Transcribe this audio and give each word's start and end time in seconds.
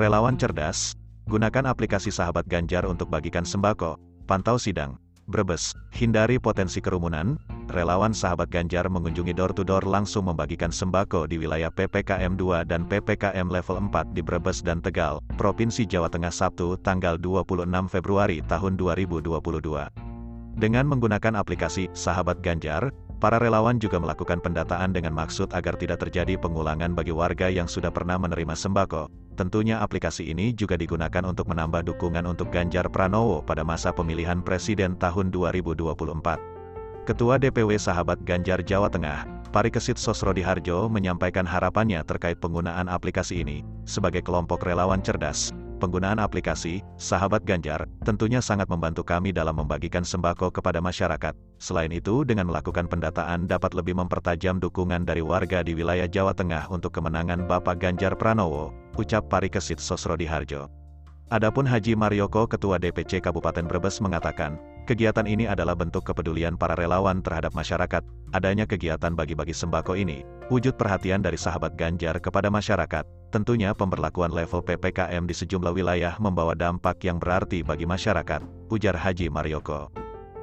Relawan 0.00 0.40
cerdas, 0.40 0.96
gunakan 1.28 1.76
aplikasi 1.76 2.08
sahabat 2.08 2.48
Ganjar 2.48 2.88
untuk 2.88 3.12
bagikan 3.12 3.44
sembako, 3.44 4.00
pantau 4.24 4.56
sidang, 4.56 4.96
Brebes, 5.28 5.76
hindari 5.92 6.40
potensi 6.40 6.80
kerumunan, 6.80 7.36
relawan 7.68 8.16
sahabat 8.16 8.48
Ganjar 8.48 8.88
mengunjungi 8.88 9.36
door-to-door 9.36 9.84
langsung 9.84 10.32
membagikan 10.32 10.72
sembako 10.72 11.28
di 11.28 11.36
wilayah 11.36 11.68
PPKM 11.68 12.32
2 12.32 12.64
dan 12.64 12.88
PPKM 12.88 13.52
level 13.52 13.76
4 13.92 14.16
di 14.16 14.24
Brebes 14.24 14.64
dan 14.64 14.80
Tegal, 14.80 15.20
Provinsi 15.36 15.84
Jawa 15.84 16.08
Tengah 16.08 16.32
Sabtu, 16.32 16.80
tanggal 16.80 17.20
26 17.20 17.68
Februari 17.92 18.40
tahun 18.48 18.80
2022. 18.80 19.36
Dengan 20.56 20.88
menggunakan 20.88 21.36
aplikasi 21.36 21.92
Sahabat 21.92 22.40
Ganjar, 22.40 22.88
Para 23.20 23.36
relawan 23.36 23.76
juga 23.76 24.00
melakukan 24.00 24.40
pendataan 24.40 24.96
dengan 24.96 25.12
maksud 25.12 25.52
agar 25.52 25.76
tidak 25.76 26.00
terjadi 26.00 26.40
pengulangan 26.40 26.96
bagi 26.96 27.12
warga 27.12 27.52
yang 27.52 27.68
sudah 27.68 27.92
pernah 27.92 28.16
menerima 28.16 28.56
sembako. 28.56 29.12
Tentunya 29.36 29.76
aplikasi 29.84 30.32
ini 30.32 30.56
juga 30.56 30.80
digunakan 30.80 31.28
untuk 31.28 31.52
menambah 31.52 31.84
dukungan 31.84 32.24
untuk 32.24 32.48
Ganjar 32.48 32.88
Pranowo 32.88 33.44
pada 33.44 33.60
masa 33.60 33.92
pemilihan 33.92 34.40
presiden 34.40 34.96
tahun 34.96 35.28
2024. 35.36 37.04
Ketua 37.04 37.36
DPW 37.36 37.76
Sahabat 37.76 38.24
Ganjar 38.24 38.64
Jawa 38.64 38.88
Tengah, 38.88 39.28
Parikesit 39.52 40.00
Sosrodi 40.00 40.40
Harjo 40.40 40.88
menyampaikan 40.88 41.44
harapannya 41.44 42.00
terkait 42.08 42.40
penggunaan 42.40 42.88
aplikasi 42.88 43.44
ini, 43.44 43.60
sebagai 43.84 44.24
kelompok 44.24 44.64
relawan 44.64 45.04
cerdas, 45.04 45.52
Penggunaan 45.80 46.20
aplikasi, 46.20 46.84
Sahabat 47.00 47.40
Ganjar, 47.48 47.88
tentunya 48.04 48.44
sangat 48.44 48.68
membantu 48.68 49.00
kami 49.00 49.32
dalam 49.32 49.56
membagikan 49.56 50.04
sembako 50.04 50.52
kepada 50.52 50.76
masyarakat. 50.84 51.32
Selain 51.56 51.88
itu, 51.88 52.20
dengan 52.28 52.52
melakukan 52.52 52.84
pendataan 52.84 53.48
dapat 53.48 53.72
lebih 53.72 53.96
mempertajam 53.96 54.60
dukungan 54.60 55.08
dari 55.08 55.24
warga 55.24 55.64
di 55.64 55.72
wilayah 55.72 56.04
Jawa 56.04 56.36
Tengah 56.36 56.68
untuk 56.68 56.92
kemenangan 56.92 57.48
Bapak 57.48 57.80
Ganjar 57.80 58.12
Pranowo, 58.12 58.76
ucap 59.00 59.32
Parikesit 59.32 59.80
Sosrodi 59.80 60.28
Harjo. 60.28 60.79
Adapun 61.30 61.62
Haji 61.62 61.94
Marioko 61.94 62.50
Ketua 62.50 62.82
DPC 62.82 63.22
Kabupaten 63.22 63.62
Brebes 63.62 64.02
mengatakan, 64.02 64.58
kegiatan 64.90 65.30
ini 65.30 65.46
adalah 65.46 65.78
bentuk 65.78 66.02
kepedulian 66.02 66.58
para 66.58 66.74
relawan 66.74 67.22
terhadap 67.22 67.54
masyarakat, 67.54 68.02
adanya 68.34 68.66
kegiatan 68.66 69.14
bagi-bagi 69.14 69.54
sembako 69.54 69.94
ini, 69.94 70.26
wujud 70.50 70.74
perhatian 70.74 71.22
dari 71.22 71.38
sahabat 71.38 71.78
Ganjar 71.78 72.18
kepada 72.18 72.50
masyarakat, 72.50 73.06
Tentunya 73.30 73.70
pemberlakuan 73.70 74.34
level 74.34 74.58
PPKM 74.58 75.22
di 75.22 75.30
sejumlah 75.30 75.70
wilayah 75.70 76.18
membawa 76.18 76.58
dampak 76.58 76.98
yang 77.06 77.22
berarti 77.22 77.62
bagi 77.62 77.86
masyarakat, 77.86 78.42
ujar 78.74 78.98
Haji 78.98 79.30
Marioko. 79.30 79.86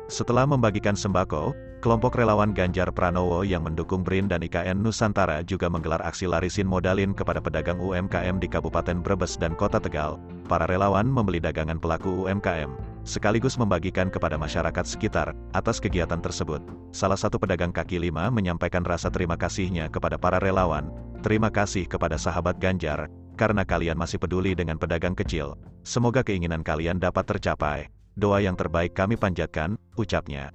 Setelah 0.07 0.47
membagikan 0.47 0.95
sembako, 0.95 1.51
kelompok 1.83 2.15
relawan 2.15 2.55
Ganjar 2.55 2.87
Pranowo 2.95 3.43
yang 3.43 3.67
mendukung 3.67 4.07
BRIN 4.07 4.31
dan 4.31 4.39
IKN 4.39 4.79
Nusantara 4.79 5.43
juga 5.43 5.67
menggelar 5.67 5.99
aksi 5.99 6.31
larisin 6.31 6.63
modalin 6.63 7.11
kepada 7.11 7.43
pedagang 7.43 7.75
UMKM 7.75 8.39
di 8.39 8.47
Kabupaten 8.47 9.03
Brebes 9.03 9.35
dan 9.35 9.51
Kota 9.51 9.83
Tegal. 9.83 10.15
Para 10.47 10.63
relawan 10.63 11.11
membeli 11.11 11.43
dagangan 11.43 11.75
pelaku 11.77 12.23
UMKM, 12.25 12.71
sekaligus 13.03 13.59
membagikan 13.59 14.07
kepada 14.07 14.39
masyarakat 14.39 14.87
sekitar, 14.87 15.35
atas 15.51 15.83
kegiatan 15.83 16.23
tersebut. 16.23 16.63
Salah 16.95 17.19
satu 17.19 17.35
pedagang 17.35 17.75
kaki 17.75 17.99
lima 17.99 18.31
menyampaikan 18.31 18.87
rasa 18.87 19.11
terima 19.11 19.35
kasihnya 19.35 19.91
kepada 19.91 20.15
para 20.15 20.39
relawan, 20.39 20.87
Terima 21.25 21.49
kasih 21.49 21.89
kepada 21.89 22.13
sahabat 22.13 22.61
Ganjar, 22.61 23.09
karena 23.33 23.65
kalian 23.65 23.97
masih 23.97 24.21
peduli 24.21 24.53
dengan 24.53 24.77
pedagang 24.77 25.17
kecil. 25.17 25.57
Semoga 25.81 26.21
keinginan 26.21 26.61
kalian 26.61 27.01
dapat 27.01 27.25
tercapai. 27.25 27.89
Doa 28.13 28.37
yang 28.41 28.53
terbaik 28.53 28.93
kami 28.93 29.17
panjatkan, 29.17 29.81
ucapnya. 29.97 30.53